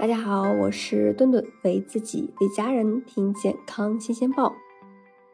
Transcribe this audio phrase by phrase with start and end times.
[0.00, 4.54] 大家好，我是顿顿，为自己为家人听健康新鲜报。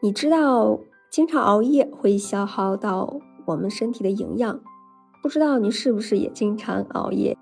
[0.01, 4.61] 你知道经常熬夜会消耗到我们身体的营养，
[5.23, 7.39] 不知道你是不是也经常熬夜？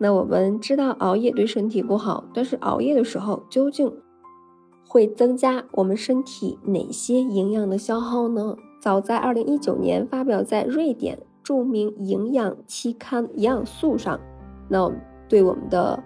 [0.00, 3.92] 那我们知道熬夜对身体不好，但是熬夜的时候究竟
[4.88, 8.56] 会增加我们身体哪些营养的消耗呢？
[8.82, 14.18] 早在二零一九年发表在瑞典著名营养期刊《营养素》上，
[14.68, 14.92] 那
[15.28, 16.02] 对我们的。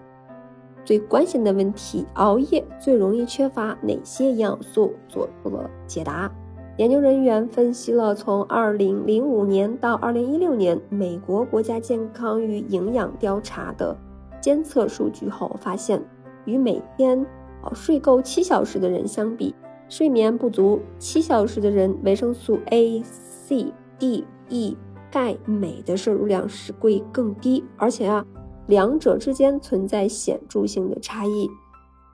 [0.85, 4.93] 最关心的问题：熬夜最容易缺乏哪些营养素？
[5.09, 6.31] 做出了解答。
[6.77, 13.97] 研究人员分析了从2005年到2016年美国国家健康与营养调查的
[14.39, 15.99] 监测数据后，发现
[16.45, 17.25] 与每天
[17.73, 19.55] 睡够七小时的人相比，
[19.89, 24.77] 睡眠不足七小时的人，维生素 A、C、D、E、
[25.09, 28.23] 钙、镁的摄入量是会更低，而且啊。
[28.67, 31.49] 两者之间存在显著性的差异。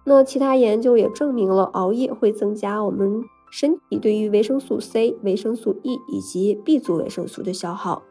[0.04, 8.02] 那其他研究也证明了熬夜会增加我们身体对于维生素 C、维生素 E 以及 B 族维生素的消耗。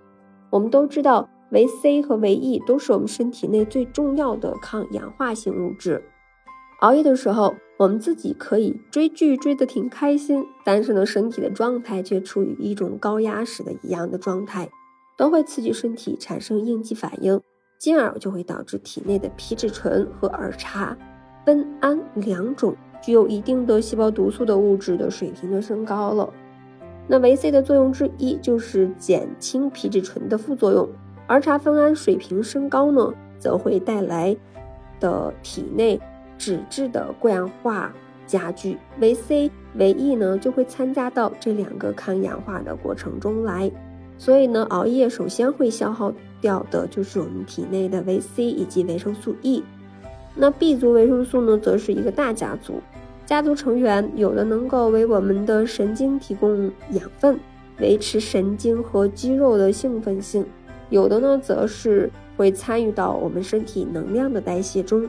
[0.51, 6.05] 我们都知道，维 C 和维 E 都是我们身体内最重要的抗氧化性物质。
[6.81, 14.71] 熬夜的时候，我们自己可以追剧追得挺开心，但是呢，身体的状态却处于一种高压时的一样的状态，
[15.19, 17.41] 都会刺激身体产生应激反应。
[17.81, 20.95] 进而就会导致体内的皮质醇和儿茶
[21.47, 26.31] 酚胺两种具有一定的细胞毒素的物质的水平的升高了。
[27.09, 30.87] 那维 C 的作用之一就是减轻皮质醇的副作用，
[31.27, 34.37] 儿茶酚胺水平升高呢，则会带来
[35.01, 35.99] 的体内
[36.37, 37.91] 脂质的过氧化
[38.27, 38.77] 加剧。
[39.01, 43.73] 维 C、维 E 呢就会参加到这两个抗氧化的过程中来。
[44.19, 49.63] 所以呢，熬夜首先会消耗掉的就是我们体内的维 C 以及维生素 E。
[50.35, 52.81] 那 B 族维生素呢，则是一个大家族，
[53.27, 57.39] 家族成员有的能够为我们的神经提供养分，
[57.81, 60.45] 维持神经和肌肉的兴奋性；
[60.89, 65.09] 有的呢，则是会参与到我们身体能量的代谢中。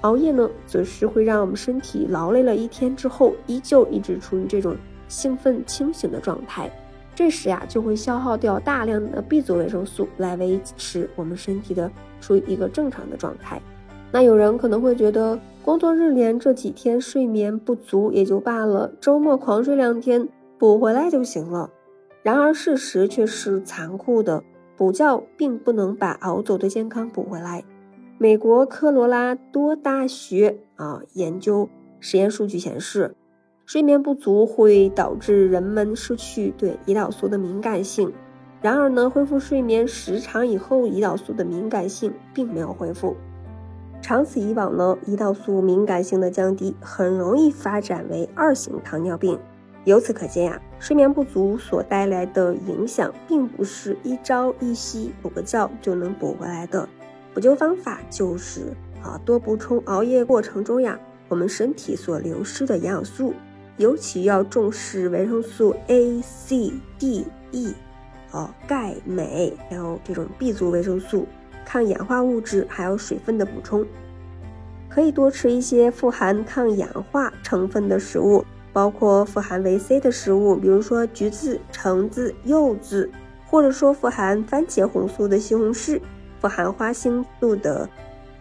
[0.00, 4.76] 熬夜呢，则是会让我们身体劳累了一天之后，依旧一直处于这种
[5.08, 6.70] 兴奋清醒的状态。
[7.14, 13.62] 这时呀，就会消耗掉大量的 B 族维生素来维持我们身体的处于一个正常的状态。
[14.10, 21.70] 那有人可能会觉得，工作日连这几天睡眠不足也就罢了，周末狂睡两天补回来就行了。
[22.22, 24.42] 然而事实却是残酷的，
[24.76, 27.64] 补觉并不能把熬走的健康补回来。
[28.18, 31.68] 美国科罗拉多大学啊研究
[32.00, 33.14] 实验数据显示。
[33.66, 38.12] 睡眠不足会导致人们失去对胰岛素的敏感性。
[38.60, 43.16] 然而呢，恢复睡眠时长以后，胰岛素的敏感性并没有恢复。
[44.02, 49.38] 长此以往呢，胰岛素敏感性的降低很容易发展为二型糖尿病。
[49.84, 56.86] 由此可见呀，睡眠不足所带来的影响，并不是一朝一夕补个觉就能补回来的。
[57.32, 60.98] 补救方法就是啊，多补充熬夜过程中呀，
[61.28, 63.32] 我们身体所流失的营养素。
[63.76, 67.74] 尤其要重视维生素 A、C、D、E，
[68.30, 71.26] 哦，钙、镁，还有这种 B 族维生素、
[71.64, 73.84] 抗氧化物质，还有水分的补充。
[74.88, 83.10] 可以多吃一些富含抗氧化成分的食物，包括富含维 C 的食物，比如说橘子、橙子、柚子，
[83.46, 86.00] 或者说富含番茄红素的西红柿，
[86.40, 87.88] 富含花青素的，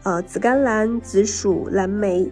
[0.03, 2.31] 呃，紫甘蓝、紫薯、蓝莓。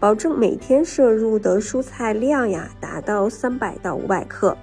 [0.00, 4.56] 保证每天摄入的蔬菜量呀达到三百到五百克，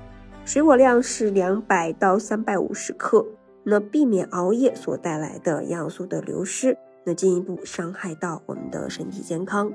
[0.43, 3.23] 水果量是两百到三百五十克。
[3.63, 9.71] 那避免熬夜所带来的营养素的流失，那进一步伤害到我们的身体健康。